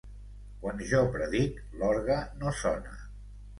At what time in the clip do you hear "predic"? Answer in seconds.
1.17-1.61